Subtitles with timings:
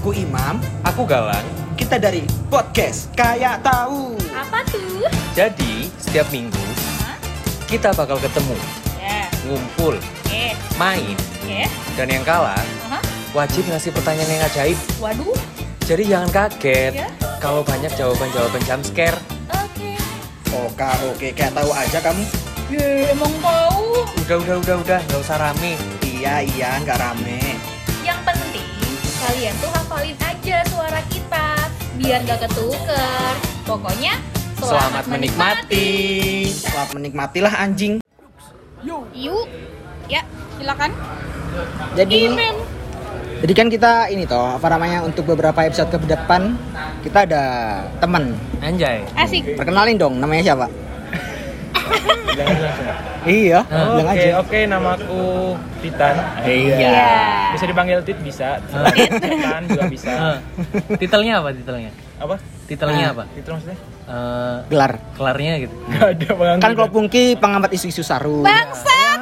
[0.00, 1.44] Aku Imam, Aku Galang.
[1.76, 4.16] kita dari podcast Kayak Tahu.
[4.32, 5.04] Apa tuh?
[5.36, 6.56] Jadi, setiap minggu
[7.68, 8.56] kita bakal ketemu,
[8.96, 10.44] Ya, ngumpul, oke,
[10.74, 11.12] main,
[11.44, 11.60] oke.
[11.94, 12.56] dan yang kalah
[12.88, 12.96] Aha.
[13.30, 14.78] wajib ngasih pertanyaan yang ajaib.
[14.96, 15.36] Waduh,
[15.84, 17.08] Jadi jangan kaget Ya.
[17.36, 19.20] kalau banyak jawaban-jawaban jump scare.
[19.52, 19.90] oke.
[20.50, 22.24] Oke, oke, kayak tahu aja kamu.
[22.72, 24.08] Ye, emang tahu.
[24.16, 25.76] Udah, udah, udah, udah, nggak usah rame.
[26.00, 27.59] Iya, iya, nggak rame.
[29.20, 31.46] Kalian tuh hafalin aja suara kita
[32.00, 33.32] biar gak ketuker.
[33.68, 34.16] Pokoknya
[34.60, 35.88] Selamat menikmati.
[36.52, 38.00] Selamat menikmatilah anjing.
[38.84, 39.48] Yuk,
[40.08, 40.24] ya
[40.56, 40.92] silakan.
[41.96, 42.56] Jadi, Imen.
[43.40, 46.56] jadi kan kita ini toh, apa namanya untuk beberapa episode ke depan
[47.00, 47.42] kita ada
[48.00, 48.36] teman.
[48.60, 49.04] Anjay.
[49.16, 49.56] Asik.
[49.56, 50.68] Perkenalin dong, namanya siapa?
[53.20, 54.32] Iya, bilang Oke, aja.
[54.40, 55.24] oke, namaku
[55.78, 56.16] Titan.
[56.40, 57.08] Iya.
[57.52, 58.56] Bisa dipanggil Tit bisa.
[58.90, 60.08] Titan juga bisa.
[60.10, 60.36] Eh,
[60.96, 61.92] titelnya apa titelnya?
[62.16, 62.36] Apa?
[62.64, 63.14] Titelnya Ah.
[63.14, 63.24] apa?
[63.32, 63.78] Itu maksudnya?
[64.06, 64.92] Eh, Gelar.
[65.14, 65.74] kelarnya gitu.
[65.90, 66.58] Gak ada bang.
[66.58, 68.40] Kan kalau Pungki pengamat isu-isu saru.
[68.40, 69.20] Bangsat.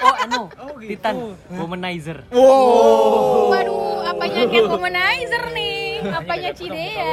[0.00, 0.42] Oh, anu,
[0.78, 0.94] gitu.
[0.94, 1.14] Titan,
[1.52, 2.18] womanizer.
[2.30, 3.50] Wow.
[3.50, 5.78] Waduh, apanya cat womanizer nih?
[6.06, 7.10] Apanya Cidea?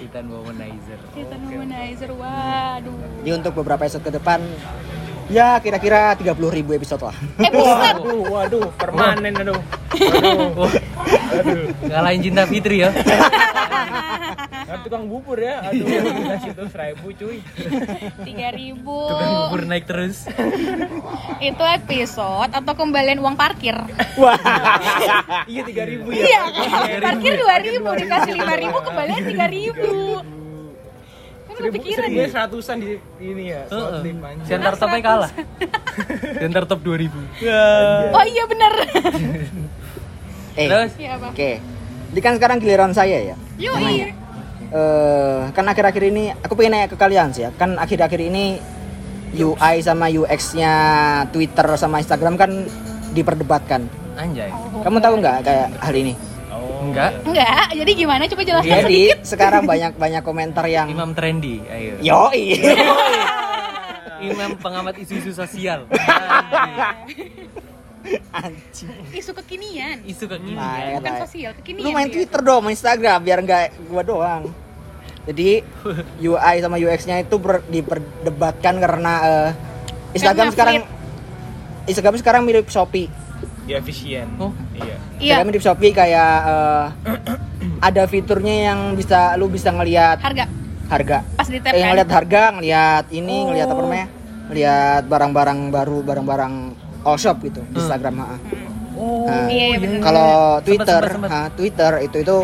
[0.00, 0.96] Titan womanizer.
[1.12, 2.10] Kita womanizer.
[2.16, 2.96] Waduh.
[3.20, 4.40] Jadi untuk beberapa episode ke depan
[5.28, 7.16] ya kira-kira 30 ribu episode lah.
[7.36, 8.00] Eh, buset.
[8.00, 9.60] Waduh, waduh, permanen aduh.
[10.56, 10.72] Wah,
[11.84, 12.90] ngalahin cinta Fitri ya.
[14.70, 15.66] Kan tukang bubur ya.
[15.66, 15.82] Aduh,
[16.30, 17.42] kasih tuh seribu cuy.
[18.22, 18.86] 3000.
[18.86, 20.30] Tukang bubur naik terus.
[21.42, 23.74] Itu episode atau kembalian uang parkir?
[24.14, 24.38] Wah.
[25.50, 26.22] Iya tiga ribu ya.
[26.22, 26.40] Iya
[27.02, 27.02] kan?
[27.02, 30.38] Parkir 2000 dikasih 5000 kembalian 3000.
[31.50, 32.28] Kan Seribu, kepikiran seribu ya?
[32.30, 33.62] seratusan di ini ya.
[33.66, 34.46] Slotip anjir.
[34.46, 35.30] Center topnya kalah.
[36.38, 37.10] Center top 2000.
[38.08, 38.72] Oh iya bener.
[40.54, 41.50] Eh, Terus Iya oke.
[42.10, 43.36] Jadi kan sekarang giliran saya ya.
[43.54, 44.14] Yuk Namanya.
[44.70, 47.50] Eh, kan akhir-akhir ini aku pengen nanya ke kalian sih ya.
[47.52, 48.62] Kan akhir-akhir ini
[49.32, 50.72] UI sama UX-nya
[51.28, 52.50] Twitter sama Instagram kan
[53.10, 53.90] diperdebatkan.
[54.14, 54.52] anjay.
[54.80, 56.14] Kamu tahu nggak kayak hal ini?
[56.50, 56.86] Oh.
[56.86, 57.10] Enggak.
[57.24, 58.22] Enggak, jadi gimana?
[58.24, 59.18] Coba jelaskan Jadi sedikit.
[59.26, 61.94] sekarang banyak banyak komentar yang Imam trendy, ayo.
[61.98, 62.60] yoi.
[64.30, 65.88] Imam pengamat isu-isu sosial.
[68.30, 68.96] Anjing.
[69.10, 70.00] Isu kekinian.
[70.02, 70.56] Isu kekinian.
[70.56, 71.20] Nah, Bukan ya.
[71.20, 71.84] sosial, kekinian.
[71.84, 72.14] Lu main dia.
[72.16, 74.42] Twitter dong, main Instagram biar nggak gua doang.
[75.22, 75.60] Jadi
[76.18, 79.50] UI sama UX-nya itu ber- diperdebatkan karena eh,
[80.12, 80.98] Instagram Karena sekarang flip.
[81.86, 83.08] Instagram sekarang mirip Shopee.
[83.64, 84.26] Ya efisien.
[84.36, 84.50] Oh.
[84.72, 84.96] Iya.
[85.16, 86.86] Iya, Instagram mirip Shopee kayak eh,
[87.80, 90.48] ada fiturnya yang bisa lu bisa ngelihat harga
[90.86, 91.18] harga.
[91.32, 91.88] pas di tap Eh, kan.
[91.88, 93.42] ngelihat harga, ngelihat ini, Oh.
[93.48, 94.06] ngelihat apa namanya?
[94.50, 96.54] Ngelihat barang-barang baru, barang-barang
[97.02, 98.14] all shop gitu di Instagram.
[98.18, 98.26] ha.
[98.96, 99.24] Oh.
[99.24, 100.00] Nah, Iya, iya.
[100.00, 101.30] Kalau Sempet, Twitter, sempet, sempet.
[101.30, 102.36] ha, Twitter itu itu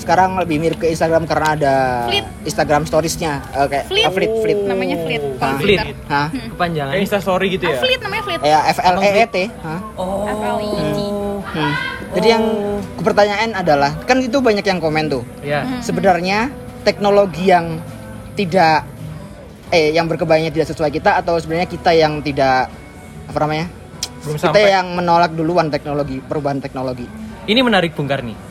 [0.00, 1.74] sekarang lebih mirip ke Instagram karena ada
[2.08, 2.26] Fleet.
[2.42, 4.04] Instagram Storiesnya, eh, kayak Fleet.
[4.04, 4.58] eh, Fleet, Fleet.
[4.64, 5.22] namanya fleet.
[5.38, 5.54] Ah.
[5.54, 5.78] Fleet.
[5.78, 6.08] Twitter.
[6.08, 6.28] Hah?
[6.32, 6.92] Kepanjangan.
[6.92, 7.78] Kayak Insta story gitu Ah, ya.
[7.78, 8.40] fleet namanya fleet.
[8.42, 9.36] Ya F L E E T.
[9.60, 9.80] Hah?
[9.94, 10.24] Oh.
[10.24, 10.96] FLET.
[11.50, 11.72] Hmm.
[12.10, 12.44] Jadi yang
[12.98, 15.22] pertanyaan adalah, kan itu banyak yang komen tuh.
[15.40, 15.62] Ya.
[15.78, 16.50] Sebenarnya
[16.82, 17.78] teknologi yang
[18.34, 18.82] tidak
[19.70, 22.66] eh yang berkebayangnya tidak sesuai kita atau sebenarnya kita yang tidak
[23.26, 23.66] apa namanya?
[24.20, 24.68] Belum kita sampai.
[24.68, 27.06] yang menolak duluan teknologi, perubahan teknologi.
[27.46, 28.49] Ini menarik Bung Karni.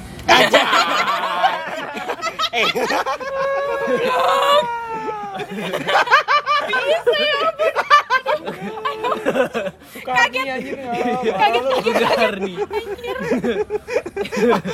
[9.99, 10.45] Kaget.
[11.29, 11.63] Kaget.
[11.79, 12.53] Bung Karni.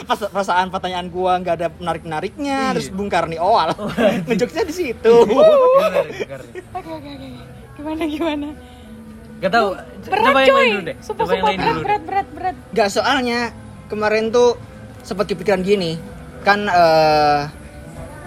[0.06, 2.74] Pas perasaan pertanyaan gua nggak ada menarik-nariknya, Iya.
[2.74, 3.74] terus Bung Karni awal.
[4.28, 5.13] Ngejokesnya di situ.
[5.25, 6.52] Menarik, Karni.
[6.74, 7.30] Oke, oke, oke.
[7.75, 8.47] Gimana gimana?
[9.36, 9.68] Gak tau.
[10.07, 10.56] Berat Coba yang coy.
[10.56, 10.96] lain dulu deh.
[11.03, 11.84] Sumpah, Coba yang lain berat, dulu.
[11.84, 12.56] berat, berat, berat.
[12.72, 13.40] Gak soalnya
[13.86, 14.56] kemarin tuh
[15.03, 16.00] sempat kepikiran gini,
[16.42, 17.42] kan eh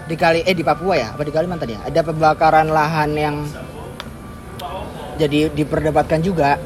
[0.09, 3.35] di kali eh di Papua ya, apa di Kalimantan ya, ada pembakaran lahan yang
[5.21, 6.57] jadi diperdebatkan juga.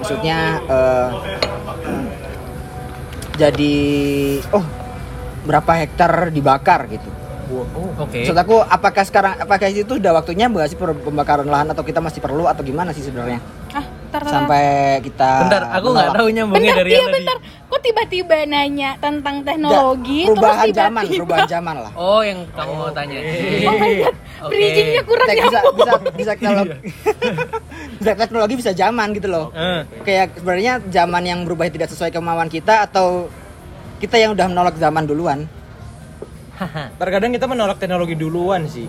[0.00, 1.10] Maksudnya eh
[3.36, 3.76] jadi
[4.56, 4.64] oh
[5.44, 7.12] berapa hektar dibakar gitu.
[8.00, 8.26] Oke.
[8.26, 12.18] Maksud aku apakah sekarang apakah itu udah waktunya nggak sih pembakaran lahan atau kita masih
[12.18, 13.38] perlu atau gimana sih sebenarnya?
[14.16, 14.40] Ah, tar, tar, tar.
[14.40, 14.66] Sampai
[15.02, 17.16] kita Bentar, aku nggak tahu nyambungnya Bentar, dari iya yang tadi.
[17.18, 17.36] bentar.
[17.66, 21.92] Kok tiba-tiba nanya tentang Nggak, teknologi perubahan terus zaman, tiba-tiba perubahan zaman lah.
[21.94, 23.18] Oh, yang kamu mau tanya.
[23.62, 24.14] Oh my god,
[24.46, 26.76] bridgingnya kurang Tek- bisa bisa bisa teknologi
[27.98, 29.80] bisa teknologi bisa zaman gitu loh Eh.
[30.00, 33.26] kayak sebenarnya zaman yang berubah tidak sesuai kemauan kita atau
[33.98, 35.38] kita yang udah menolak zaman duluan
[37.00, 38.88] Terkadang kita menolak teknologi duluan sih.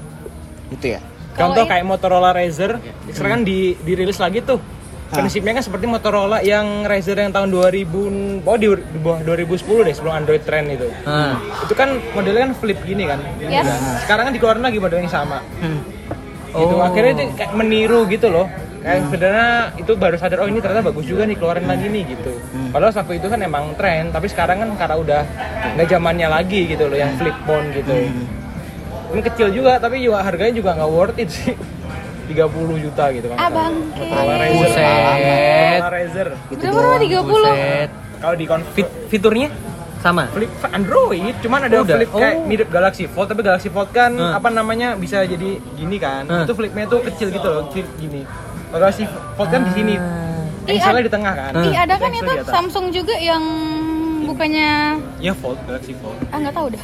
[0.70, 1.02] gitu ya
[1.32, 4.58] Contoh Kalau kayak Motorola Razr, sekarang kan di dirilis lagi tuh.
[5.08, 9.94] Prinsipnya kan seperti Motorola yang Razer yang tahun 2000 oh di, di bawah 2010 deh
[9.96, 10.88] sebelum Android trend itu.
[11.08, 11.40] Ah.
[11.64, 13.20] itu kan modelnya kan flip gini kan?
[13.40, 13.64] Yes.
[13.64, 13.80] kan.
[14.04, 15.40] sekarang kan dikeluarin lagi model yang sama.
[15.64, 15.80] Hmm.
[16.52, 16.76] gitu.
[16.76, 16.84] Oh.
[16.84, 18.48] akhirnya itu kayak meniru gitu loh.
[18.78, 19.50] Kayak sebenarnya
[19.84, 22.32] itu baru sadar oh ini ternyata bagus juga nih keluarin lagi nih gitu.
[22.72, 25.22] Padahal waktu itu kan emang tren tapi sekarang kan karena udah
[25.76, 27.96] nggak zamannya lagi gitu loh yang flip phone gitu.
[29.08, 31.56] Ini kecil juga tapi juga harganya juga nggak worth it sih
[32.28, 32.44] 30
[32.82, 34.38] juta gitu kan Abang Motorola ke.
[34.38, 34.78] Razer Buset.
[34.78, 37.26] Motorola Razer Gitu Berapa berapa doang.
[37.26, 37.30] 30?
[37.30, 37.90] Buset.
[38.18, 39.50] kalau di konfit Fit, fiturnya
[39.98, 40.24] sama.
[40.28, 41.96] flip Android cuman ada Udah.
[41.96, 42.46] flip kayak Oh.
[42.46, 44.34] mirip Galaxy Fold tapi Galaxy Fold kan Hmm.
[44.34, 46.44] apa namanya bisa jadi gini kan Hmm.
[46.44, 48.22] itu flipnya tuh kecil gitu loh flip gini
[48.68, 49.96] Kalau Galaxy Fold kan di sini
[50.66, 52.34] Ih, Excelnya ad- di tengah kan Ih, ada kan itu.
[52.44, 53.40] Samsung juga yang
[54.24, 56.84] bukannya Iya Fold Galaxy Fold ah nggak tahu dah.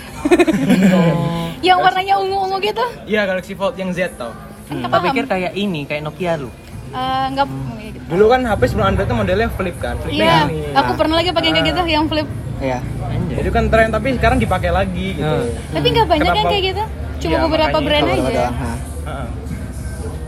[1.62, 2.84] yang warnanya ungu-ungu gitu.
[3.06, 4.32] iya Galaxy Fold yang Z tau
[4.74, 5.08] Kan nggak Tak paham.
[5.08, 6.50] pikir kayak ini, kayak Nokia lu.
[6.90, 8.06] Eh, nggak oh, iya gitu.
[8.08, 11.30] dulu kan HP sebelum Android tuh modelnya flip kan flipnya Iya, gini aku pernah lagi
[11.32, 12.28] pakai kayak gitu yang flip.
[12.60, 12.80] Iya.
[13.34, 15.74] Itu kan tren tapi sekarang dipakai lagi gitu Hmm.
[15.74, 16.52] Tapi nggak banyak yang Kenapa?
[16.52, 16.84] kayak gitu.
[17.20, 18.22] Cuma Iya, beberapa makanya brand aja.
[18.30, 18.72] doang, ha.
[19.04, 19.28] Heeh.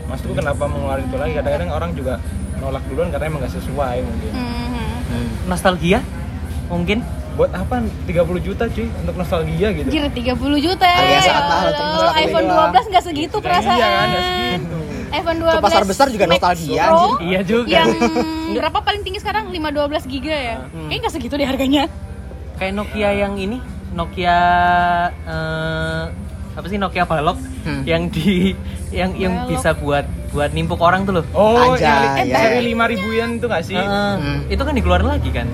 [0.06, 2.14] Maksudku kenapa mengeluarkan itu lagi kadang-kadang orang juga
[2.56, 4.90] nolak duluan karena emang gak sesuai mungkin Mhm.
[5.06, 5.28] Hmm.
[5.46, 6.00] Nostalgia?
[6.66, 6.98] Mungkin?
[7.36, 10.88] Buat apa 30 juta cuy untuk nostalgia gitu Anjir 30 juta.
[10.88, 11.20] Ya
[12.18, 12.72] iPhone doang.
[12.72, 13.76] 12 nggak segitu perasaan.
[13.76, 14.76] Iya ya segitu.
[15.06, 17.12] iPhone Ke 12 pasar besar juga Max nostalgia, Pro anjir.
[17.22, 17.70] Iya juga.
[17.70, 17.88] Yang
[18.56, 19.44] berapa paling tinggi sekarang?
[19.48, 20.56] 512 giga ya?
[20.66, 21.82] Kayaknya nggak segitu deh harganya.
[22.56, 23.60] Kayak Nokia yang ini,
[23.92, 24.38] Nokia
[25.22, 26.02] eh,
[26.56, 27.36] apa sih Nokia balok
[27.66, 27.82] Hmm.
[27.82, 28.54] yang di
[28.88, 29.50] yang yang Balok.
[29.50, 31.24] bisa buat buat nimpuk orang tuh loh.
[31.34, 32.38] Oh, Anjay, yang ya.
[32.46, 33.74] seri 5 ribuan tuh gak sih?
[33.74, 34.12] Heeh.
[34.14, 34.38] Hmm.
[34.46, 35.50] Itu kan dikeluarin lagi kan?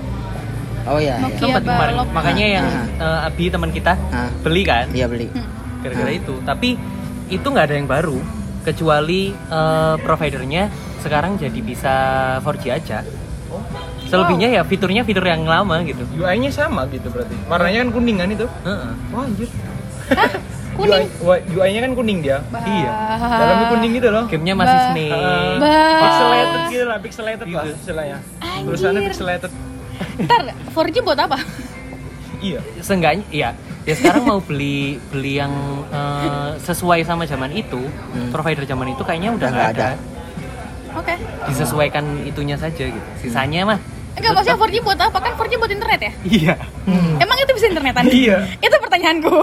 [0.85, 1.15] Oh iya.
[1.15, 1.15] iya.
[1.21, 1.39] Nokia.
[1.39, 1.93] Sempat kemarin.
[1.93, 2.07] balok.
[2.11, 4.29] Makanya yang eh, Abi teman kita Ah.
[4.39, 4.85] beli kan?
[4.89, 5.27] Iya beli.
[5.79, 6.33] Gara-gara itu.
[6.41, 6.69] Tapi
[7.27, 8.19] itu nggak ada yang baru
[8.61, 10.63] kecuali eh, providernya
[10.99, 11.93] sekarang jadi bisa
[12.39, 12.99] 4G aja.
[14.03, 16.03] Selebihnya ya fiturnya fitur yang lama gitu.
[16.13, 17.33] UI-nya sama gitu berarti.
[17.45, 18.45] Warnanya kan kuning kan itu?
[18.63, 18.91] Heeh.
[19.09, 19.49] Wah, anjir.
[20.73, 21.05] Kuning.
[21.53, 22.41] UI-nya kan kuning dia.
[22.51, 22.91] Iya.
[23.21, 24.23] Dalamnya kuning gitu loh.
[24.25, 24.85] Gamenya masih Bah.
[24.89, 25.13] Snake.
[25.55, 26.01] Bah.
[26.01, 27.77] Pixelated gitu lah, pixelated lah Gitu.
[27.77, 28.17] istilahnya.
[28.39, 28.65] Anjir.
[28.65, 29.51] Tulisannya pixelated.
[30.19, 30.39] Ntar
[30.71, 31.37] 4G buat apa?
[32.43, 32.59] Iya.
[32.83, 33.49] Seenggaknya ya
[33.83, 35.51] ya sekarang mau beli beli yang
[35.91, 37.83] eh, sesuai sama zaman itu
[38.31, 39.87] provider zaman itu kayaknya udah nggak ada.
[39.95, 39.99] ada.
[40.93, 41.15] Oke.
[41.49, 43.79] disesuaikan itunya saja gitu sisanya mah
[44.13, 45.17] Enggak, maksudnya 4G buat apa?
[45.17, 46.11] Kan 4G buat internet ya?
[46.21, 46.53] iya
[47.17, 48.05] Emang itu bisa internetan?
[48.05, 48.37] Iya.
[48.61, 49.35] itu pertanyaanku.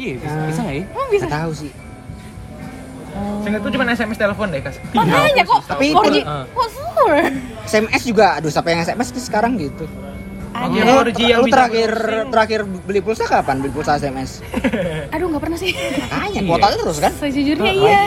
[0.00, 1.26] iya bisa, bisa nggak ya Emang bisa?
[1.28, 1.70] Tahu sih.
[3.44, 4.76] Sehingga itu cuma SMS telepon deh, Kas.
[4.92, 6.16] Makanya kok Tapi 4G.
[6.24, 6.44] Ah.
[6.52, 7.12] What for?
[7.66, 9.84] SMS juga, aduh siapa yang SMS sih sekarang gitu.
[10.56, 11.12] Oke, Ada.
[11.12, 11.90] 4G yang lu terakhir
[12.26, 13.60] terakhir beli pulsa kapan?
[13.60, 14.40] Beli pulsa SMS.
[15.12, 15.76] Aduh, nggak pernah sih.
[16.08, 16.48] Makanya Iya.
[16.48, 17.12] kuota terus kan?
[17.12, 18.00] Sejujurnya iya.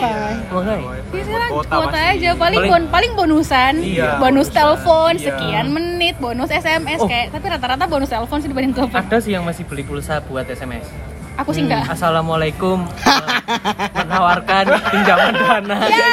[0.49, 0.81] makanya
[1.13, 4.55] Ya sekarang Kuota kuota, aja paling Paling- bon paling bonusan, Iya, bonus bonusan.
[4.55, 5.25] telepon Iya.
[5.29, 7.05] sekian menit, bonus SMS Oh.
[7.05, 8.97] kayak tapi rata-rata bonus telepon sih dibanding telepon.
[8.99, 10.89] ada sih yang masih beli pulsa buat SMS
[11.37, 11.85] Aku sih enggak.
[11.87, 13.21] assalamualaikum eh,
[13.99, 16.09] menawarkan pinjaman dana Ya,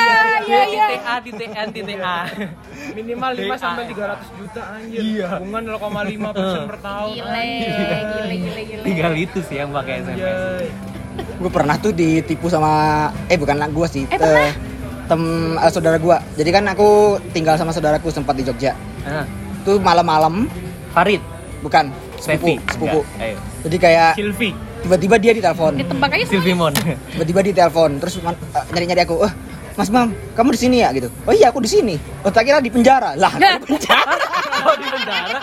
[0.47, 0.87] ya, ya.
[0.87, 2.17] titik A titik N titik A
[2.97, 5.01] Minimal 5 sampai 300 juta anjir.
[5.05, 5.29] Iya.
[5.43, 7.13] Bunga 0,5 persen per tahun.
[7.13, 8.83] Gile, gile, gile, gile.
[8.87, 10.67] tinggal itu sih yang pakai SMS Anjay.
[11.37, 12.73] Gue pernah tuh ditipu sama
[13.29, 14.05] eh bukan anak gue sih.
[14.09, 14.53] Eh, pernah?
[15.07, 15.21] tem
[15.61, 16.17] eh, saudara gue.
[16.41, 18.73] Jadi kan aku tinggal sama saudaraku sempat di Jogja.
[19.05, 19.27] nah,
[19.67, 20.47] Tuh malam-malam
[20.95, 21.21] Farid
[21.61, 21.91] bukan
[22.23, 23.00] sepupu, Sevi sepupu.
[23.19, 23.37] Ayo
[23.67, 24.50] Jadi kayak Silvi.
[24.87, 25.73] tiba-tiba dia ditelepon.
[25.76, 26.33] Ditebak aja semuanya.
[26.33, 26.73] Silvimon
[27.12, 29.17] Tiba-tiba dia telepon terus eh, nyari-nyari aku.
[29.26, 29.33] Eh,
[29.76, 31.12] Mas Mam, kamu di sini ya gitu.
[31.28, 31.95] Oh iya, aku di sini.
[32.25, 33.12] Oh, tak kira di penjara.
[33.12, 34.14] Lah, di penjara.
[34.64, 35.40] kok di penjara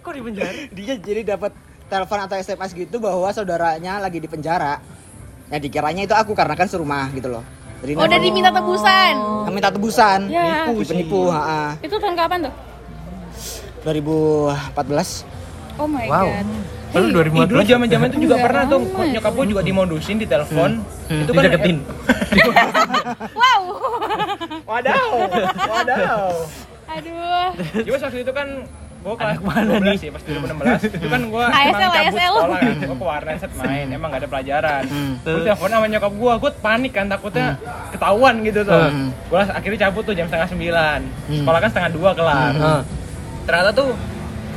[0.00, 1.52] kok di penjara dia jadi dapat
[1.86, 4.82] telepon atau SMS gitu bahwa saudaranya lagi di penjara.
[5.50, 7.42] Ya dikiranya itu aku karena kan serumah gitu loh.
[7.82, 9.14] Jadi Oh, udah diminta tebusan.
[9.46, 10.20] Kami minta tebusan.
[10.30, 10.68] Ya.
[10.68, 12.54] Nipu, penipu, ha, Itu tahun kapan tuh?
[13.82, 15.24] 2014.
[15.80, 16.46] Oh my wow god.
[16.90, 20.70] Lalu dulu 2014 zaman-zaman itu juga pernah tuh nyokap gue juga dimodusin di telepon.
[21.06, 21.22] Hmm.
[21.22, 21.76] Itu kan dideketin
[23.40, 23.62] Wow.
[24.64, 25.06] Wadaw.
[25.66, 26.20] Wadaw.
[26.90, 27.48] Aduh.
[27.80, 28.48] Cuma waktu itu kan
[29.00, 29.96] gue kelas Anak mana 12 nih?
[29.96, 32.34] sih pas 2016 itu kan gue ASL, emang cabut ASL.
[32.36, 35.12] sekolah kan gue ke warnet set main emang gak ada pelajaran Hmm.
[35.24, 37.46] gue telepon sama nyokap gue gue panik kan takutnya
[37.88, 39.08] ketahuan gitu tuh Hmm.
[39.08, 41.36] gue akhirnya cabut tuh jam setengah sembilan Hmm.
[41.40, 42.52] sekolah kan setengah dua kelar
[43.42, 43.88] ternyata tuh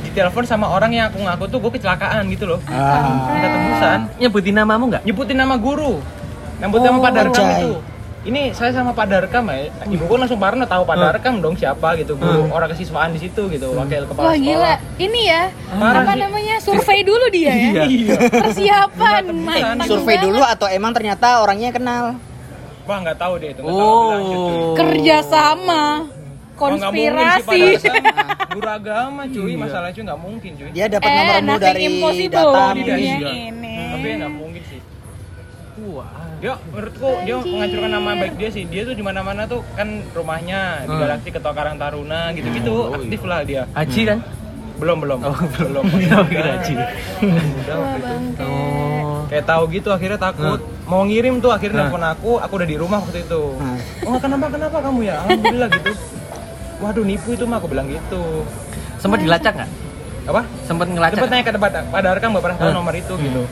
[0.04, 3.32] ditelepon sama orang yang aku ngaku tuh gue kecelakaan gitu loh Ah.
[3.34, 5.98] tembusan nyebutin namamu nggak nyebutin nama guru
[6.56, 7.58] nyebutin nama Oh, Pak Darkam anjay.
[7.58, 7.72] itu
[8.24, 11.04] ini saya sama Pak Darkam ya ibu gue langsung parno tahu Pak Hmm.
[11.06, 14.74] Darkam dong siapa gitu guru orang kesiswaan di situ gitu wakil kepala Wah sekolah gila,
[14.98, 16.20] ini ya Parah apa sih.
[16.20, 17.84] namanya survei dulu dia ya.
[17.84, 18.16] Iya.
[18.30, 19.88] Persiapan, mantap tebusan.
[19.90, 22.16] Survei dulu atau emang ternyata orangnya kenal?
[22.84, 23.60] Wah nggak tahu deh itu.
[23.60, 23.76] tahu cuy.
[23.76, 25.84] oh Kerja sama.
[26.54, 27.88] Nggak mungkin sih, konspirasi.
[28.54, 30.68] guru agama cuy, masalahnya cuy nggak mungkin cuy.
[30.70, 31.86] Dia dapat eh, nothing dari
[32.28, 32.64] data.
[32.70, 33.30] di Iya, dunia iya.
[33.48, 33.76] ini.
[33.90, 34.80] Tapi nggak mungkin sih.
[35.86, 36.08] Wah.
[36.36, 38.62] Dia menurutku dia menghancurkan nama baik dia sih.
[38.64, 41.00] Dia tuh di mana-mana tuh kan rumahnya di Hmm.
[41.00, 43.62] Galaksi Ketua Karang Taruna gitu-gitu aktif lah dia.
[43.72, 44.18] Haji kan?
[44.74, 45.18] Belum belum.
[45.20, 45.84] Oh, belum.
[45.84, 46.74] Oh, kira Haji.
[47.24, 47.76] Udah.
[48.40, 49.22] Oh.
[49.24, 50.60] Kayak tahu gitu akhirnya takut.
[50.84, 51.90] Mau ngirim tuh akhirnya Hmm.
[51.90, 53.42] nelfon aku, aku udah di rumah waktu itu.
[53.56, 53.78] Hmm.
[54.04, 55.14] Oh, kenapa kenapa kamu ya?
[55.22, 55.92] Alhamdulillah gitu.
[56.76, 58.42] Waduh, nipu itu mah aku bilang gitu.
[58.96, 59.70] Sempat dilacak nggak?
[60.24, 60.40] Apa?
[60.64, 61.16] Sempat ngelacak?
[61.16, 62.76] Cepet nanya ke debat pada Arkam nggak pernah tahu Hmm.
[62.76, 63.42] nomor itu gitu.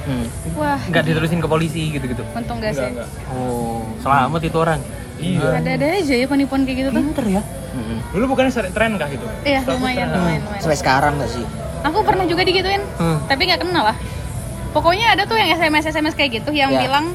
[0.00, 0.24] Hmm.
[0.56, 2.24] Wah, Nggak diterusin ke polisi gitu-gitu.
[2.30, 2.88] untung gak sih.
[2.88, 3.08] enggak.
[3.28, 4.80] Oh, selamat itu orang.
[5.20, 5.60] Iya.
[5.60, 7.02] Ada-ada aja ya penipuan kayak gitu tuh.
[7.04, 7.42] Pinter ya.
[7.70, 7.98] Hmm.
[8.10, 9.26] Dulu bukannya sering tren kah gitu?
[9.44, 10.16] Iya, aku lumayan, tren.
[10.16, 10.62] lumayan, lumayan.
[10.64, 11.44] Sampai sekarang gak sih?
[11.82, 13.18] Aku pernah juga digituin, Hmm.
[13.26, 13.96] tapi nggak kenal lah.
[14.70, 16.80] Pokoknya ada tuh yang SMS SMS kayak gitu yang Ya.
[16.80, 17.12] bilang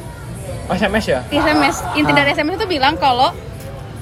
[0.66, 1.20] Oh, SMS ya?
[1.26, 2.16] SMS inti Ah.
[2.16, 3.34] dari SMS itu bilang kalau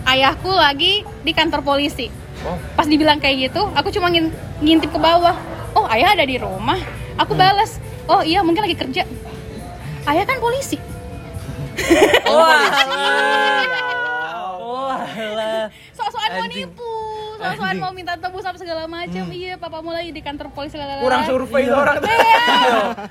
[0.05, 2.12] ayahku lagi di kantor polisi.
[2.44, 5.34] Oh, Pas dibilang kayak gitu, aku cuma ngin- ngintip ke bawah.
[5.74, 6.77] Oh, ayah ada di rumah.
[7.15, 7.80] Aku balas.
[8.03, 9.08] Oh iya, mungkin lagi kerja.
[10.03, 10.75] Ayah kan polisi.
[12.25, 12.51] Oh.
[15.94, 16.68] Sok-sokan mau Anjing.
[16.68, 16.94] nipu,
[17.46, 17.78] Anjing.
[17.78, 19.24] mau minta tebus apa segala macam.
[19.28, 21.00] Iya, papamu lagi di kantor polisi lalala.
[21.00, 22.10] kurang survei itu orang tuh.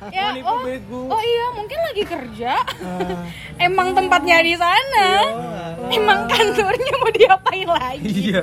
[0.09, 2.53] Ya, Mau nipu oh, oh iya, mungkin lagi kerja.
[3.59, 5.07] Emang tempatnya di sana.
[5.89, 8.33] Emang kantornya mau diapain lagi?
[8.33, 8.41] Iya.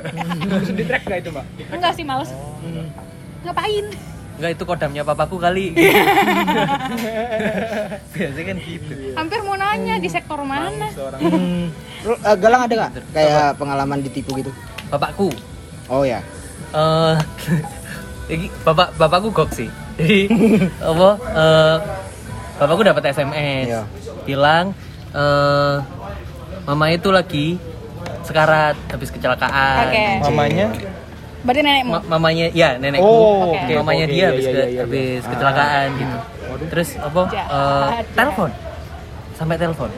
[0.64, 1.44] Di track gak itu, Mbak?
[1.70, 2.30] Enggak sih, males.
[3.42, 3.84] Ngapain?
[4.38, 5.74] Enggak itu kodamnya papaku kali.
[8.14, 8.92] Biasanya kan gitu.
[9.12, 10.88] Hampir mau nanya di sektor mana?
[10.92, 11.68] Seorang Hmm.
[12.00, 14.50] Eh, Galang ada nggak kayak pengalaman ditipu gitu?
[14.88, 15.28] Bapakku
[15.90, 16.22] Oh ya.
[16.70, 17.14] eh
[18.30, 19.66] jadi bapak bapakku gok sih.
[19.96, 20.30] Jadi
[20.88, 21.76] apa eh
[22.56, 23.82] bapakku dapat SMS Iya.
[24.22, 24.70] bilang
[25.10, 25.76] eh
[26.62, 27.58] mama itu lagi
[28.22, 29.90] sekarat habis kecelakaan.
[29.90, 30.06] Oke.
[30.22, 30.66] mamanya.
[31.40, 31.90] Berarti nenekmu.
[31.90, 33.02] Ma- mamanya ya nenekku.
[33.02, 33.66] Oh, Oke.
[33.66, 33.72] oke.
[33.74, 34.80] mamanya oke, dia iya, habis, iya, iya, iya.
[34.84, 36.16] habis kecelakaan gitu.
[36.68, 37.20] Terus apa?
[37.20, 38.04] Eh, jahat.
[38.14, 38.50] telepon.
[39.40, 39.88] Sampai telepon.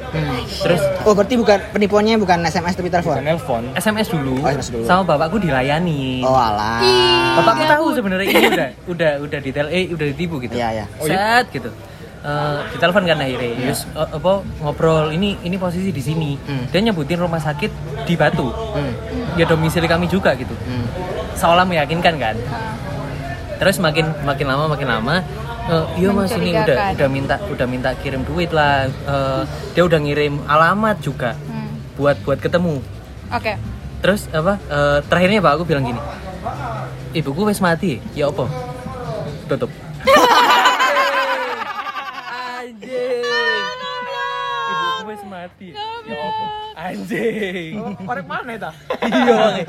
[0.46, 3.18] Terus Oh berarti bukan penipuannya bukan SMS tapi telepon.
[3.18, 3.62] nelpon.
[3.74, 4.86] SMS dulu, Oh, SMS dulu.
[4.86, 6.22] sama bapakku dilayani.
[6.22, 6.78] Oh alah.
[7.34, 10.54] Bapakku tahu sebenarnya ini udah udah udah detail eh udah ditipu gitu.
[10.54, 10.84] Iya, iya.
[10.94, 11.42] Oh, iya?
[11.42, 11.74] Set gitu.
[12.22, 13.50] Eh ditelepon kan akhirnya.
[13.66, 14.32] Terus eh, apa
[14.62, 16.38] ngobrol ini ini posisi di sini.
[16.38, 16.70] Hmm.
[16.70, 17.70] Dia nyebutin rumah sakit
[18.06, 18.46] di Batu.
[18.46, 18.94] Hmm.
[19.34, 20.54] Ya domisili kami juga gitu.
[20.54, 20.86] Hmm.
[21.34, 22.38] Seolah meyakinkan kan.
[23.58, 25.14] Terus makin makin lama makin lama
[25.64, 28.86] eh, iya mas ini udah udah minta udah minta kirim duit lah.
[28.86, 29.42] Eh,
[29.72, 31.70] dia udah ngirim alamat juga Hmm.
[31.94, 32.80] buat buat ketemu.
[33.28, 33.52] Oke.
[34.00, 34.58] Terus apa?
[34.58, 36.00] eh, terakhirnya pak aku bilang gini,
[37.12, 38.50] ibuku wes mati, ya apa?
[39.46, 39.70] Tutup.
[45.02, 45.74] Wes mati.
[46.02, 46.44] Ya apa?
[46.74, 47.72] Anjing.
[48.00, 48.70] Korek mana itu?
[49.02, 49.34] Iya.
[49.34, 49.64] makanya.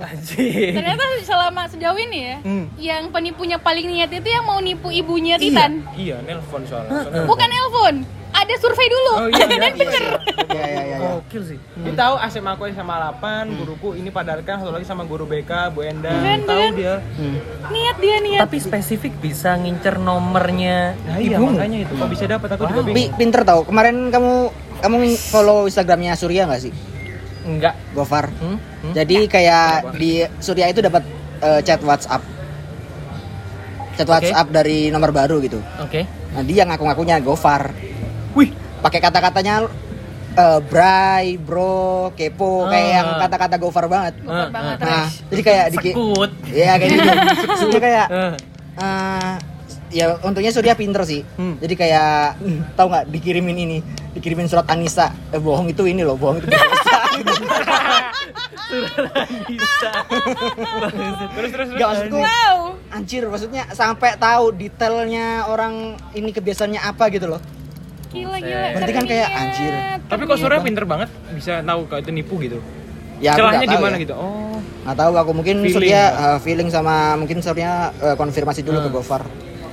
[0.00, 0.72] Anjing.
[0.74, 2.64] Ternyata selama sejauh ini ya, Hmm.
[2.76, 5.84] yang penipunya paling niat itu yang mau nipu ibunya Titan.
[5.94, 7.04] Iya, nelpon soalnya.
[7.04, 7.94] Soalnya Bukan nelpon,
[8.30, 9.12] ada survei dulu.
[9.14, 10.02] Oh, iya, iya, Dan bener.
[10.48, 10.82] Iya iya iya.
[10.84, 10.96] iya.
[10.98, 11.58] Gokil sih.
[11.78, 13.22] Dia tahu SMA aku SMA 8,
[13.54, 16.10] guruku ini padarkan satu lagi sama guru BK, Bu Enda.
[16.40, 16.98] Tahu dia.
[17.14, 17.36] Hmm.
[17.68, 18.40] Niat dia niat.
[18.40, 21.54] Tapi spesifik bisa ngincer nomornya Nah, iya, ibumu.
[21.54, 23.16] makanya itu kok bisa dapat aku juga Pi- bingung.
[23.16, 23.60] pinter tau.
[23.62, 24.34] Kemarin kamu
[24.78, 26.72] kamu follow Instagramnya Surya nggak sih?
[27.42, 27.74] Enggak.
[27.90, 28.28] Gofar.
[28.34, 28.56] Hmm?
[28.58, 28.92] Hmm?
[28.92, 31.02] Jadi kayak di Surya itu dapat
[31.38, 32.22] eh, chat WhatsApp.
[33.94, 34.12] Chat Oke.
[34.12, 35.58] WhatsApp dari nomor baru gitu.
[35.78, 36.06] Oke.
[36.30, 37.72] Nah, dia ngaku-ngakunya Gofar.
[38.32, 38.52] Wih.
[38.78, 39.66] Pakai kata-katanya
[40.34, 42.94] eh, bray, bro, kepo, kayak Ah.
[42.94, 44.14] yang kata-kata Gofar banget.
[44.20, 44.76] Gofar Ah, banget.
[44.78, 44.86] ah.
[44.86, 46.30] Nah, jadi kayak dikit Sekut.
[46.46, 47.10] Iya kayak gitu.
[47.66, 48.06] Jadi kayak
[48.78, 49.34] Eh.
[49.90, 51.20] Ya untungnya Surya pinter sih.
[51.34, 51.56] Hmm.
[51.56, 53.76] Jadi kayak hmm, tahu nggak dikirimin ini,
[54.12, 55.08] dikirimin surat Anissa.
[55.28, 56.94] Eh bohong itu ini loh, bohong itu bisa.
[59.48, 59.90] bisa.
[61.30, 61.66] Terus terus terus.
[61.74, 62.56] Gak maksudku Wow.
[62.88, 67.40] anjir maksudnya sampai tahu detailnya orang ini kebiasaannya apa gitu loh.
[68.08, 68.66] Gila gila.
[68.74, 69.72] Berarti kan kayak anjir.
[70.04, 72.58] Tapi kok Surya pinter banget bisa tahu kalau itu nipu gitu.
[73.18, 74.00] Ya aku Celahnya di mana ya.
[74.00, 74.14] gitu?
[74.14, 74.56] Oh.
[74.84, 76.06] Nggak tahu aku mungkin Feeling Surya ya?
[76.06, 78.94] eh, feeling sama mungkin Surya eh, konfirmasi dulu ke Hmm.
[78.94, 79.22] Gofar.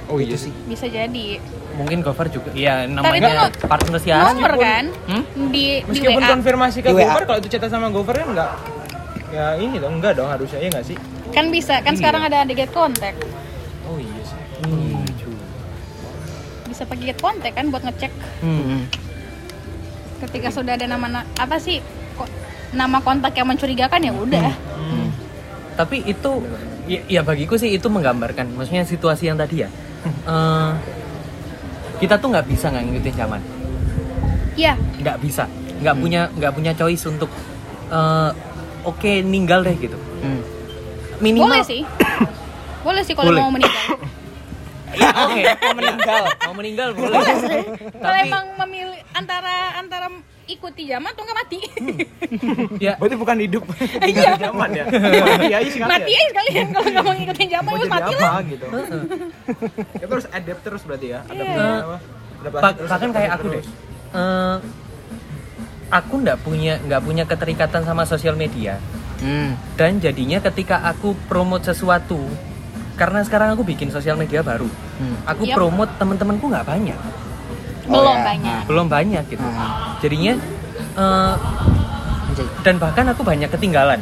[0.06, 0.54] Oh iya Itu sih.
[0.66, 1.42] Bisa jadi.
[1.76, 2.50] Mungkin Gofar juga.
[2.52, 4.32] Iya, itu namanya partner siapa?
[4.32, 4.86] Nomor kan?
[5.06, 5.24] Hmm?
[5.50, 6.30] Di di Meskipun WA.
[6.32, 6.96] konfirmasi ke Di.
[6.96, 8.52] Gofar kalau itu cerita sama Gofar kan enggak
[9.28, 10.98] ya ini dong enggak dong harusnya ya enggak sih?
[11.30, 11.82] Kan bisa.
[11.82, 12.00] Kan Iya.
[12.00, 13.18] sekarang ada di get contact.
[13.84, 14.40] Oh iya sih.
[14.64, 15.04] Hmm.
[16.66, 18.88] Bisa pakai get contact kan buat ngecek Hmm.
[20.22, 21.80] ketika sudah ada nama na- apa sih
[22.14, 22.30] kok
[22.72, 24.52] nama kontak yang mencurigakan ya udah.
[24.72, 25.10] Hmm.
[25.76, 26.32] Tapi itu
[26.86, 29.70] ya, ya bagiku sih itu menggambarkan maksudnya situasi yang tadi ya.
[30.06, 30.72] Eh,
[31.98, 33.42] kita tuh nggak bisa nggak ngikutin zaman.
[34.54, 34.74] Iya.
[35.00, 35.44] Nggak bisa.
[35.76, 37.30] Nggak punya nggak punya choice untuk
[37.88, 38.30] eh,
[38.84, 40.42] oke ninggal deh gitu Hmm.
[41.20, 41.82] minimal Boleh sih.
[42.86, 43.42] Boleh sih kalau Boleh.
[43.42, 43.94] mau meninggal.
[44.96, 46.24] Iya, oke Mau meninggal.
[46.40, 50.08] mau meninggal boleh Kalau tapi emang memilih antara antara
[50.48, 51.60] ikuti zaman atau nggak mati.
[52.86, 53.64] ya Berarti bukan hidup
[54.06, 54.32] Iya.
[54.40, 54.86] zaman ya.
[54.86, 58.24] Mati aja sih mati aja sekalian kalau nggak mau ngikutin zaman ya jadi mati apa
[58.24, 58.42] lah.
[58.44, 58.66] gitu.
[59.96, 61.20] Kita harus adapt terus berarti ya.
[61.24, 61.98] Adaptasi Eh, apa?
[62.38, 63.64] Adaptasi Bah- terus, bahkan kayak aku deh.
[64.12, 64.56] Eh,
[65.88, 68.78] aku nggak punya nggak punya keterikatan sama sosial media
[69.16, 69.56] Hmm.
[69.74, 72.20] dan jadinya ketika aku promote sesuatu
[72.94, 75.16] karena sekarang aku bikin sosial media baru Hmm.
[75.26, 75.56] aku Yap.
[75.56, 77.00] promote teman-temanku nggak banyak
[77.86, 78.24] Oh, Belum ya.
[78.26, 78.62] banyak.
[78.66, 79.70] belum banyak gitu Hmm.
[80.00, 80.34] jadinya
[80.96, 81.34] eh,
[82.26, 82.48] Anjay.
[82.62, 84.02] dan bahkan aku banyak ketinggalan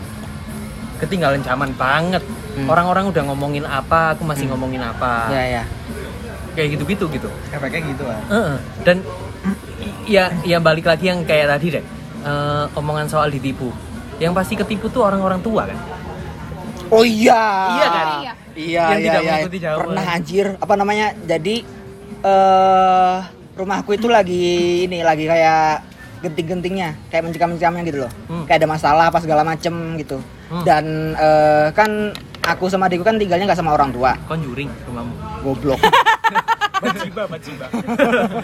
[0.97, 2.23] ketinggalan zaman banget
[2.53, 2.69] Hmm.
[2.69, 5.63] orang-orang udah ngomongin apa aku masih ngomongin apa Ya ya.
[6.53, 8.19] kayak gitu-gitu gitu efeknya gitu lah.
[8.29, 8.55] Heeh.
[8.83, 8.97] dan
[10.05, 11.83] ya ya balik lagi yang kayak tadi deh
[12.23, 13.73] eh, omongan soal ditipu
[14.15, 15.79] yang pasti ketipu tuh orang-orang tua kan
[16.87, 17.41] Oh iya.
[17.73, 18.07] Iya kan?
[18.13, 18.33] Iya.
[18.53, 19.31] Iya, Yang iya, tidak iya.
[19.33, 19.81] mengikuti jawaban.
[19.89, 21.07] Pernah anjir, apa namanya?
[21.17, 21.55] Jadi
[22.21, 23.17] eh
[23.53, 25.85] rumahku itu lagi ini lagi kayak
[26.23, 28.11] genting-gentingnya, kayak mencekam-mencamnya gitu loh.
[28.31, 28.43] Hmm.
[28.47, 30.17] Kayak ada masalah apa segala macem gitu.
[30.49, 30.63] Hmm.
[30.63, 30.85] Dan
[31.19, 34.15] eh, kan aku sama adikku kan tinggalnya nggak sama orang tua.
[34.27, 35.79] konjuring rumahmu Goblok.
[36.83, 37.65] Baciba, baciba.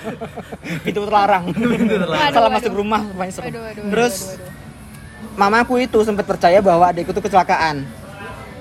[0.88, 1.52] Pintu terlarang.
[1.52, 2.32] terlarang.
[2.32, 3.52] Salah masuk rumah, rumahnya serem.
[3.52, 4.16] Waduh, Terus
[5.36, 7.84] mamaku itu sempat percaya bahwa adikku tuh kecelakaan.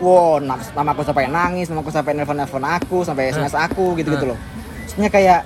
[0.03, 4.39] Wow, nam- mamaku sampai nangis, mamaku sampai nelfon-nelfon aku, sampai SMS aku gitu-gitu loh.
[4.87, 5.41] Maksudnya kayak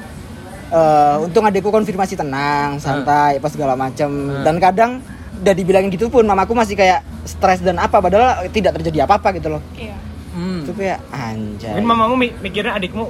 [0.72, 4.08] eh, untung adikku konfirmasi tenang, santai, apa segala macem.
[4.40, 9.04] Dan kadang udah dibilangin gitu pun mamaku masih kayak stres dan apa padahal tidak terjadi
[9.04, 9.62] apa-apa gitu loh.
[9.74, 9.94] Iya.
[10.32, 10.64] Hmm.
[10.64, 11.76] Itu kayak anjay.
[11.76, 13.04] Mungkin mamamu mi- mikirnya adikmu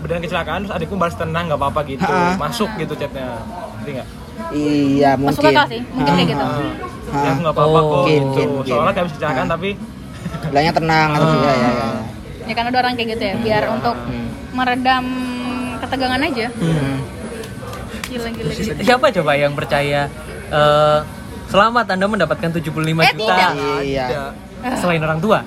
[0.00, 2.02] beneran kecelakaan terus adikmu balas tenang nggak apa-apa gitu.
[2.02, 2.34] Ha.
[2.34, 3.38] Masuk gitu chatnya.
[3.78, 4.08] Ngerti nggak?
[4.50, 5.54] Iya, Masuk mungkin.
[5.54, 6.42] akal sih, mungkin kayak gitu.
[6.42, 6.50] Ah.
[6.50, 7.22] Ah.
[7.22, 8.26] Ya aku nggak apa-apa Oh, kok mungkin, gitu.
[8.26, 8.72] mungkin, mungkin.
[8.72, 9.52] Soalnya kayak kecelakaan Ah.
[9.52, 9.70] tapi
[10.44, 11.86] Bilangnya tenang atau ya, ya, ya.
[12.44, 14.26] Ya kan ada orang kayak gitu ya, biar untuk Hmm.
[14.52, 15.04] meredam
[15.84, 16.46] ketegangan aja.
[16.50, 16.98] Hmm.
[18.04, 18.52] Gila gila.
[18.52, 18.74] gila.
[18.80, 20.00] siapa coba yang percaya
[20.48, 20.98] eh,
[21.46, 23.52] selamat anda mendapatkan 75 Eh, juta tidak.
[23.80, 24.04] Iya.
[24.06, 24.30] Tidak.
[24.76, 25.40] selain orang tua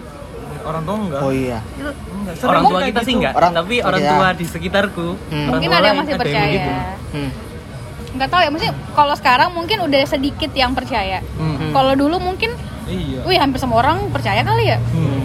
[0.61, 1.21] orang tua enggak.
[1.21, 1.59] Oh iya.
[1.73, 2.43] Enggak.
[2.43, 3.17] orang tua kita sih gitu.
[3.17, 4.11] enggak Orang- tapi orang iya.
[4.11, 5.47] tua di sekitarku Hmm.
[5.47, 6.43] orang Mungkin tua ada yang masih percaya.
[6.43, 6.71] begitu.
[7.07, 7.29] Hmm.
[8.07, 11.19] Nggak tahu ya, maksudnya kalau sekarang mungkin udah sedikit yang percaya.
[11.37, 11.69] Hmm.
[11.69, 12.51] Kalau dulu mungkin,
[12.83, 13.19] Iya.
[13.23, 14.77] wih hampir semua orang percaya kali ya.
[14.91, 15.23] Hmm.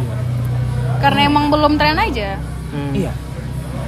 [1.00, 2.36] Karena emang belum tren aja.
[2.70, 2.92] Hmm.
[2.92, 3.12] iya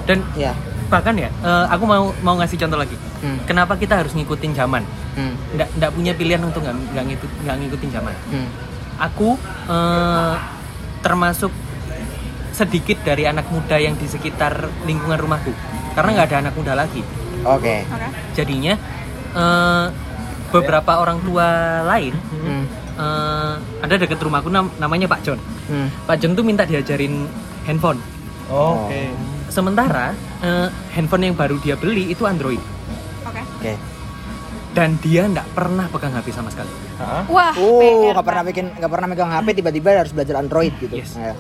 [0.04, 0.52] dan Iya.
[0.86, 3.40] Bahkan ya eh, aku mau mau ngasih contoh lagi Hmm.
[3.44, 5.32] kenapa kita harus ngikutin zaman Hmm.
[5.54, 8.48] nggak nggak punya pilihan untuk nggak nggak ngikut nggak ngikutin zaman Hmm.
[8.98, 9.28] aku
[9.66, 10.34] eh,
[11.00, 11.52] termasuk
[12.50, 15.50] sedikit dari anak muda yang di sekitar lingkungan rumahku
[15.92, 17.02] karena nggak ada anak muda lagi
[17.42, 17.82] Oke.
[17.84, 18.06] Oke.
[18.34, 18.74] jadinya
[19.34, 19.86] eh,
[20.50, 21.48] beberapa orang tua
[21.82, 22.64] lain Hmm.
[22.94, 25.88] eh, ada deket rumahku nam- namanya Pak John Hmm.
[26.04, 27.24] Pak John tuh minta diajarin
[27.64, 27.98] handphone
[28.44, 29.08] Oh, Oke.
[29.54, 32.58] Sementara eh, handphone yang baru dia beli itu Android
[33.24, 33.42] Oke.
[33.54, 33.74] Oke.
[34.72, 37.22] dan dia nggak pernah pegang HP sama sekali Hah?
[37.26, 40.94] Wah, Oh, nggak pernah bikin, nggak pernah megang HP, tiba-tiba harus belajar Android gitu.
[40.94, 41.14] Yes.
[41.14, 41.34] Ya.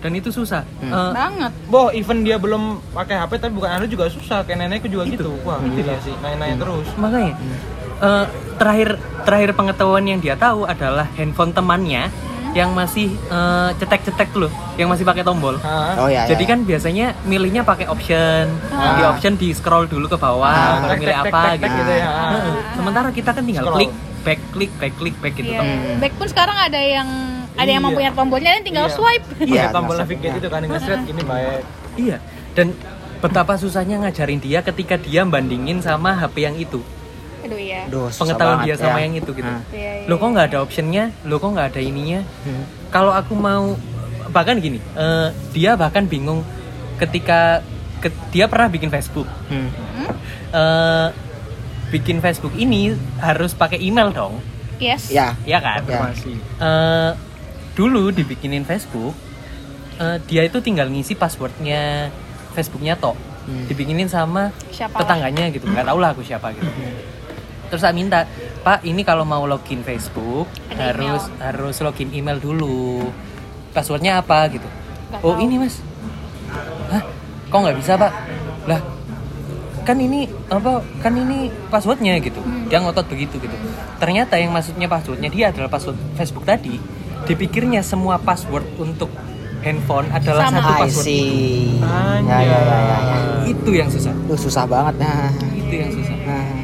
[0.00, 0.88] dan itu susah Hmm.
[0.88, 1.52] Eh, banget.
[1.66, 4.40] Boh, even dia belum pakai HP tapi bukan Android juga susah.
[4.42, 5.12] Kayak nenekku juga Itu.
[5.12, 5.30] gitu.
[5.42, 6.14] Wah, gila sih.
[6.16, 6.88] Nanya-nanya terus.
[6.96, 7.34] makanya
[8.00, 8.24] eh,
[8.56, 8.88] terakhir
[9.22, 12.08] terakhir pengetahuan yang dia tahu adalah handphone temannya
[12.50, 15.94] yang masih eh, cetek-cetek tuh loh yang masih pakai tombol Hah?
[15.96, 16.26] Oh ya.
[16.26, 18.96] jadi ya, kan biasanya milihnya pakai option Ah.
[18.96, 20.82] di option di scroll dulu ke bawah Ah.
[20.82, 22.06] baru Tek, milih tek, apa tek, tek, gitu gitu ya.
[22.06, 22.54] Heeh.
[22.74, 23.78] sementara kita kan tinggal Scroll.
[23.78, 25.58] klik back klik back klik back gitu Iya.
[25.58, 25.64] toh.
[25.64, 25.96] Hmm.
[25.98, 27.08] Back pun sekarang ada yang
[27.52, 27.86] ada yang Iya.
[27.86, 28.94] mau punya tombolnya dan tinggal Iya.
[28.94, 29.26] swipe.
[29.40, 31.62] Iya, tombol navigate itu kan nge-thread gini baik.
[31.96, 32.16] iya
[32.50, 32.72] dan
[33.18, 36.80] betapa susahnya ngajarin dia ketika dia bandingin sama HP yang itu
[37.50, 37.80] Aduh iya.
[37.84, 39.02] Duh, susah pengetahuan banget dia sama ya.
[39.02, 39.60] yang itu gitu Ah.
[39.68, 40.06] Iya, iya.
[40.06, 42.62] lo kok nggak ada optionnya lo kok nggak ada ininya Hmm.
[42.88, 43.74] kalau aku mau
[44.28, 46.46] bahkan gini eh, dia bahkan bingung
[46.96, 47.66] ketika
[47.98, 49.68] ke- dia pernah bikin Facebook Hmm.
[50.48, 51.08] Eh,
[51.90, 54.38] bikin Facebook ini harus pakai email dong
[54.78, 55.10] Yes.
[55.10, 55.34] Ya.
[55.44, 56.00] ya kan Ya.
[56.00, 56.38] Masih.
[56.38, 57.10] Eh,
[57.72, 59.12] dulu dibikinin Facebook
[59.96, 62.14] eh, dia itu tinggal ngisi passwordnya
[62.50, 63.64] Facebooknya tok Hmm.
[63.66, 65.00] dibikinin sama Siapa?
[65.00, 66.70] tetangganya gitu nggak tahu lah aku siapa gitu
[67.70, 68.26] terus saya minta
[68.60, 71.40] pak ini kalau mau login Facebook Ada harus email.
[71.40, 73.08] harus login email dulu
[73.70, 75.42] passwordnya apa gitu Nggak oh tahu.
[75.42, 75.78] ini mas
[76.90, 77.02] hah
[77.46, 78.12] kok nggak bisa pak
[78.66, 78.80] lah
[79.80, 82.68] kan ini apa kan ini passwordnya gitu Hmm.
[82.68, 83.56] dia ngotot begitu gitu
[83.96, 86.76] ternyata yang maksudnya passwordnya dia adalah password Facebook tadi
[87.22, 89.08] dipikirnya semua password untuk
[89.60, 90.56] handphone adalah Sama.
[90.56, 91.76] satu password itu.
[91.76, 93.16] Ya, ya, ya, ya, ya.
[93.46, 95.28] itu yang susah Itu susah banget nah.
[95.52, 96.59] itu yang susah Nah.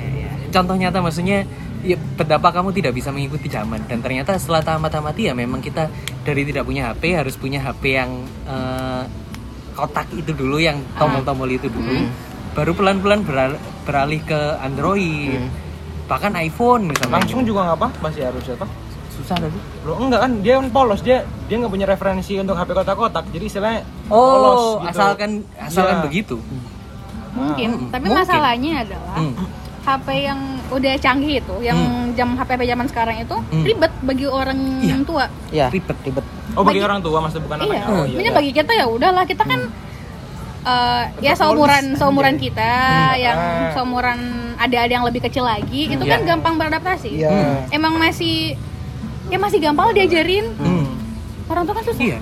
[0.56, 1.44] Contoh nyata maksudnya
[1.82, 5.86] ya betapa kamu tidak bisa mengikuti zaman dan ternyata setelah tamat-tamati ya memang kita
[6.22, 8.10] dari tidak punya HP harus punya HP yang
[8.44, 9.02] eh,
[9.72, 12.08] kotak itu dulu yang tombol-tombol itu dulu Hmm.
[12.52, 15.52] baru pelan-pelan beral- beralih ke Android Hmm.
[16.06, 18.66] bahkan iPhone misalnya langsung juga nggak apa masih harus apa
[19.12, 22.72] susah tadi lo enggak kan dia kan polos dia dia nggak punya referensi untuk HP
[22.72, 24.90] kotak-kotak jadi istilahnya oh polos gitu.
[24.90, 26.04] asalkan asalkan Iya.
[26.04, 26.36] begitu
[27.30, 28.20] Mungkin, Hmm, tapi mungkin.
[28.22, 29.34] masalahnya adalah Hmm.
[29.86, 31.78] HP yang udah canggih itu, yang
[32.12, 33.62] jam HP zaman sekarang itu Hmm.
[33.62, 34.96] ribet bagi orang Iya.
[35.06, 35.24] tua.
[35.48, 35.94] ya Ribet.
[36.02, 37.64] ribet oh bagi, Bagi- orang tua maksudnya bukan iya.
[37.64, 38.34] anaknya oh iya, Ini iya.
[38.34, 39.60] bagi kita ya udahlah kita kan
[40.66, 42.72] eh, ya Tetap seumuran seumuran kita,
[43.14, 43.70] yang Ah.
[43.70, 44.18] seumuran
[44.58, 46.10] ada-ada yang lebih kecil lagi, itu Iya.
[46.10, 47.10] kan gampang beradaptasi.
[47.14, 47.30] Iya.
[47.30, 47.56] Hmm.
[47.70, 48.58] Emang masih
[49.26, 50.50] ya masih gampang diajarin.
[50.58, 50.90] Hmm.
[51.46, 52.02] Orang tua kan susah.
[52.02, 52.18] iya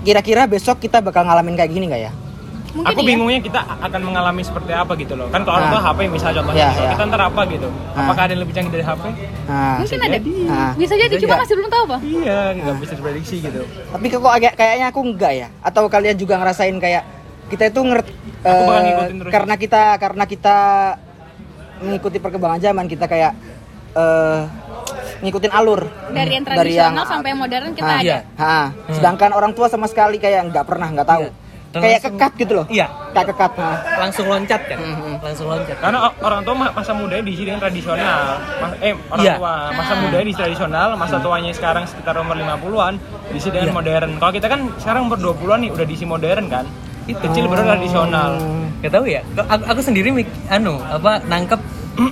[0.00, 2.12] kira-kira besok kita bakal ngalamin kayak gini nggak ya
[2.70, 3.08] Mungkin aku iya.
[3.10, 5.86] bingungnya kita akan mengalami seperti apa gitu loh kan kalau orang tua Ah.
[5.88, 6.80] HP misalnya contohnya gitu.
[6.80, 6.90] iya.
[6.92, 7.98] kita ntar apa gitu Ah.
[8.00, 10.08] apakah ada yang lebih canggih dari HP nah Mungkin bisa ada.
[10.12, 10.32] jadi.
[10.44, 11.98] Nah, Bisa jadi cuma masih belum tahu, Pak.
[12.04, 16.34] iya nggak bisa diprediksi gitu tapi kok agak kayaknya aku enggak ya atau kalian juga
[16.36, 17.02] ngerasain kayak
[17.48, 19.30] kita itu ngerti ngikutin terus.
[19.30, 20.56] karena kita karena kita
[21.80, 23.32] mengikuti perkembangan zaman kita kayak
[23.90, 24.40] eh
[25.20, 28.04] ngikutin alur Dari yang Dari tradisional yang- sampai yang modern kita Ah, ada.
[28.06, 28.18] iya.
[28.38, 28.56] Ha,
[28.90, 31.32] sedangkan orang tua sama sekali kayak nggak pernah nggak tahu Iya.
[31.70, 32.66] Dan kayak langsung- kekat gitu loh?
[32.66, 32.86] Iya.
[33.10, 33.52] Kayak kekat.
[33.54, 33.78] Nah.
[34.00, 34.78] langsung loncat kan?
[34.78, 35.12] Mhm.
[35.20, 35.76] langsung loncat.
[35.78, 38.20] Karena orang tua ma- masa mudanya diisi dengan tradisional.
[38.58, 39.34] Mas- eh orang Iya.
[39.38, 39.54] tua.
[39.70, 42.94] Masa mudanya di tradisional masa tuanya sekarang sekitar umur 50-an
[43.30, 43.76] diisi dengan Iya.
[43.76, 44.10] modern.
[44.18, 46.66] Kalau kita kan sekarang umur 20-an nih udah diisi modern kan?
[47.06, 48.30] Itu kecil baru tradisional.
[48.80, 49.22] Gak tahu ya.
[49.36, 51.60] Aku, aku sendiri mik, anu apa nangkep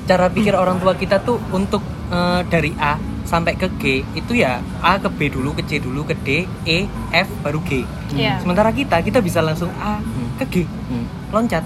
[0.05, 2.95] cara pikir orang tua kita tuh untuk eh, dari A
[3.29, 3.85] sampai ke G
[4.17, 7.85] itu ya A ke B dulu, ke C dulu, ke D, E, F baru G.
[8.17, 8.41] Iya.
[8.41, 10.01] Sementara kita kita bisa langsung A
[10.41, 11.05] ke G Hmm.
[11.29, 11.61] loncat.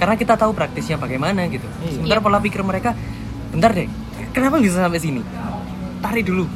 [0.00, 1.68] Karena kita tahu praktisnya bagaimana gitu.
[1.84, 2.00] Iya.
[2.00, 2.96] Sementara pola pikir mereka
[3.52, 3.84] bentar deh.
[4.32, 5.20] Kenapa bisa sampai sini?
[6.00, 6.48] Tarik dulu.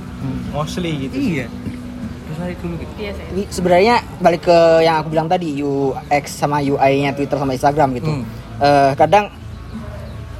[0.55, 1.47] mostly gitu Iya.
[2.33, 2.93] Tarik dulu gitu.
[2.97, 3.11] Iya
[3.51, 8.09] sebenarnya balik ke yang aku bilang tadi UX sama UI-nya Twitter sama Instagram gitu.
[8.09, 8.25] Hmm.
[8.63, 9.29] Eh, kadang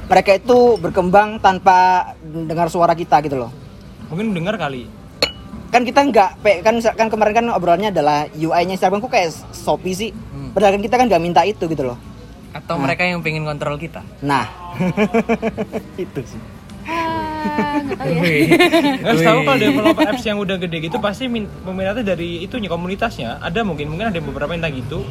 [0.03, 3.51] mereka itu berkembang tanpa dengar suara kita gitu loh.
[4.07, 4.87] Mungkin dengar kali
[5.69, 6.29] Kan kita nggak
[6.61, 10.09] kan kan kemarin kan obrolannya adalah UI-nya Instagram kok kayak Shopee sih.
[10.13, 10.53] Hmm.
[10.53, 11.97] Padahal kan kita kan nggak minta itu gitu loh.
[12.53, 12.85] Atau Nah.
[12.85, 14.05] mereka yang pengen kontrol kita.
[14.21, 14.45] Nah,
[15.97, 16.37] itu sih.
[16.85, 19.25] Ah, nggak tahu ya.
[19.25, 23.65] Tahu kalau developer apps yang udah gede gitu pasti min- peminatnya dari itunya komunitasnya ada
[23.65, 25.01] mungkin mungkin ada beberapa yang tak gitu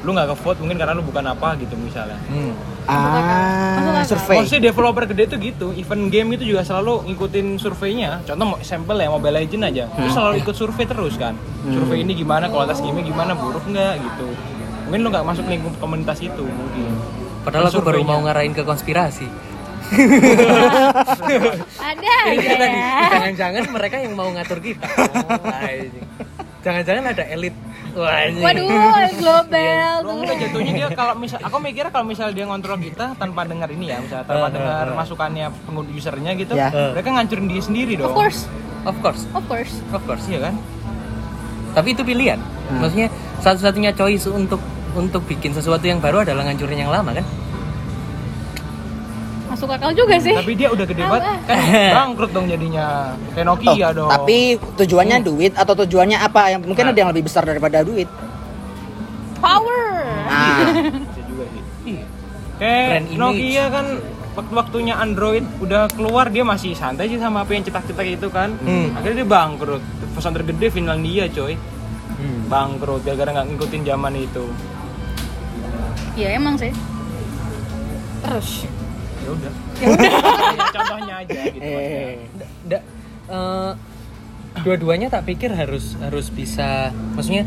[0.00, 2.52] lu nggak ke vote mungkin karena lu bukan apa gitu misalnya Hmm.
[2.90, 4.42] Ah, survei.
[4.42, 8.18] Maksudnya developer gede tuh gitu, event game itu juga selalu ngikutin surveinya.
[8.24, 11.38] Contoh mau- sampel ya Mobile Legend aja, itu selalu ikut survei terus kan.
[11.62, 14.26] Survei ini gimana, kualitas game gimana, buruk nggak gitu.
[14.86, 16.98] Mungkin lu nggak masuk lingkup komunitas itu mungkin.
[17.40, 19.28] Padahal aku baru mau ngarahin ke konspirasi.
[21.80, 22.94] Ada tadi, ya.
[23.08, 24.86] jangan-jangan mereka yang mau ngatur kita.
[25.40, 26.00] Wah, ini.
[26.60, 27.54] Jangan-jangan ada elit.
[27.90, 28.38] Wah, ini.
[28.38, 28.66] Waduh,
[29.22, 33.68] global enggak jatuhnya dia kalau misal aku mikirnya kalau misal dia ngontrol kita tanpa dengar
[33.68, 34.94] ini ya, misalnya tanpa Eh, dengar eh.
[34.94, 36.68] masukannya pengguna usernya gitu, Ya.
[36.70, 36.92] Eh.
[36.94, 38.10] mereka ngancurin dia sendiri dong.
[38.10, 38.40] Of course,
[38.80, 39.74] Of course, of course.
[39.90, 40.24] of course.
[40.24, 40.54] Iya kan?
[41.70, 42.40] Tapi itu pilihan.
[42.40, 42.80] Hmm.
[42.80, 44.58] Maksudnya satu-satunya choice untuk
[44.90, 47.26] untuk bikin sesuatu yang baru adalah ngancurin yang lama kan?
[49.50, 50.30] Masuk akal juga sih.
[50.30, 51.58] Tapi dia udah gede banget, kan
[51.92, 53.18] bangkrut dong jadinya.
[53.34, 54.08] Kayak Oh, Nokia dong.
[54.08, 54.38] tapi
[54.78, 56.54] tujuannya duit atau tujuannya apa?
[56.54, 58.06] Yang mungkin ada yang lebih besar daripada duit.
[59.36, 59.82] Power.
[60.24, 60.70] Ah,
[61.10, 61.62] Bisa juga sih.
[61.84, 62.04] Iya.
[62.56, 63.10] Kayak.
[63.10, 63.86] Nokia kan
[64.30, 68.54] waktu-waktunya Android udah keluar dia masih santai sih sama apa yang cetak-cetak itu kan.
[68.62, 68.94] Hmm.
[68.94, 69.82] Akhirnya dia bangkrut.
[70.14, 71.58] Perusahaan tergede Finlandia coy.
[72.14, 72.46] Hmm.
[72.46, 74.44] Bangkrut gara-gara nggak ngikutin zaman itu.
[76.14, 76.70] Iya emang sih.
[78.20, 78.68] Terus.
[79.20, 79.52] Ya udah.
[79.76, 80.10] Ya udah.
[80.76, 81.60] Contohnya aja gitu.
[81.60, 82.02] maksudnya.
[82.02, 82.16] eh,
[82.66, 82.84] Da-
[83.28, 83.72] eh,
[84.60, 87.46] dua-duanya tak pikir harus harus bisa maksudnya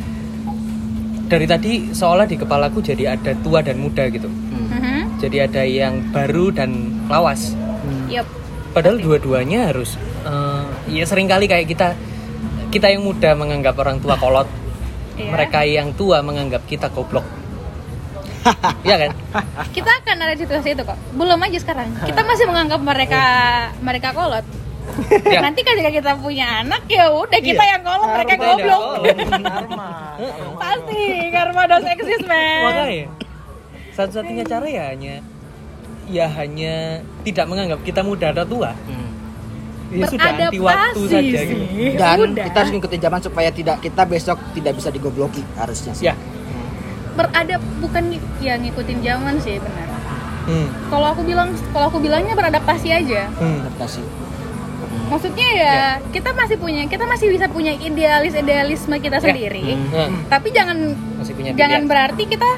[1.25, 5.19] dari tadi seolah di kepalaku jadi ada tua dan muda gitu Mhm.
[5.19, 6.69] jadi ada yang baru dan
[7.05, 7.53] lawas
[8.07, 8.23] Yup.
[8.71, 11.91] padahal dua-duanya harus eh, ya sering kali kayak kita
[12.69, 14.47] kita yang muda menganggap orang tua kolot
[15.13, 15.29] Iya.
[15.29, 17.27] mereka yang tua menganggap kita goblok
[18.87, 19.11] Iya kan
[19.71, 20.99] Kita akan ada di situasi itu kok.
[21.15, 21.89] Belum aja sekarang.
[22.03, 23.23] Kita masih menganggap mereka
[23.79, 24.45] mereka kolot.
[25.25, 25.39] Ya.
[25.39, 28.81] Nanti ketika kita punya anak ya udah kita yang kolot, mereka goblok.
[29.41, 29.89] Karma.
[30.59, 31.01] Pasti
[31.31, 32.59] karma does exist, man.
[32.67, 33.07] makanya
[33.93, 35.15] satu-satunya cara ya hanya
[36.09, 39.09] ya hanya tidak menganggap kita muda atau tua hmm.
[39.93, 41.47] ya sudah anti waktu Beradaptasi saja sih.
[41.47, 42.45] gitu Dan Udah.
[42.49, 46.09] kita harus ngikutin zaman supaya tidak kita besok tidak bisa digobloki harusnya sih.
[46.09, 46.13] ya
[47.13, 48.03] Beradap bukan
[48.39, 49.87] ya ngikutin zaman sih benar.
[50.45, 50.67] hmm.
[50.87, 53.29] Kalau aku bilang kalau aku bilangnya beradaptasi aja.
[53.33, 53.61] Hmm.
[53.63, 54.03] Adaptasi.
[55.03, 55.77] maksudnya ya
[56.09, 60.73] kita masih punya kita masih bisa punya idealis idealisme kita sendiri Nah, tapi jangan
[61.15, 62.49] masih punya jangan berarti kita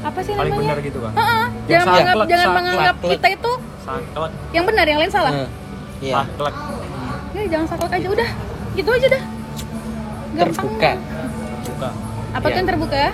[0.00, 2.58] apa sih paling namanya benar gitu kan Heeh, Yang jangan menganggap saklek, jangan saklek.
[2.58, 3.10] menganggap Saklek.
[3.12, 5.48] kita itu saklek yang benar yang lain salah Nah,
[5.98, 6.14] Iya.
[6.16, 6.54] saklek
[7.32, 8.28] ya jangan saklek aja udah
[8.72, 9.22] gitu aja dah
[10.36, 10.52] Gampang.
[10.52, 10.90] terbuka
[12.28, 12.56] apa tuh Iya.
[12.56, 13.04] yang terbuka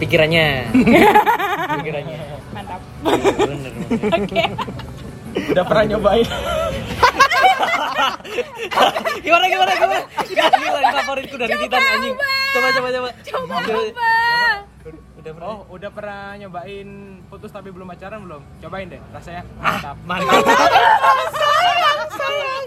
[0.00, 0.72] pikirannya.
[1.80, 2.18] Pikirannya.
[2.56, 2.80] Mantap.
[3.04, 4.50] Bener bener.
[5.52, 6.26] udah pernah nyobain?
[9.20, 10.02] Gimana gimana gimana?
[10.24, 12.16] Gila ini favoritku dari Titan anjing.
[12.56, 13.10] Coba coba coba.
[13.20, 13.54] Coba
[15.20, 15.52] udah pernah?
[15.52, 16.88] Oh udah pernah nyobain
[17.28, 18.42] putus tapi belum pacaran belum?
[18.64, 19.44] Cobain deh rasanya.
[19.60, 19.96] Mantap.
[20.08, 20.40] mantap.
[21.36, 22.64] Sayang sayang